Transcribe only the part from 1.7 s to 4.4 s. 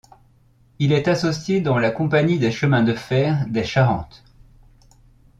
la Compagnie des chemins de fer des Charentes.